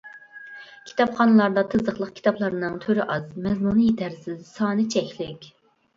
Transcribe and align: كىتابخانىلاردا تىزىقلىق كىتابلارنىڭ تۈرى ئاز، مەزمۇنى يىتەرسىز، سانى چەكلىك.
كىتابخانىلاردا 0.91 1.63
تىزىقلىق 1.73 2.09
كىتابلارنىڭ 2.19 2.79
تۈرى 2.87 3.07
ئاز، 3.17 3.29
مەزمۇنى 3.49 3.85
يىتەرسىز، 3.91 4.43
سانى 4.57 4.87
چەكلىك. 4.97 5.51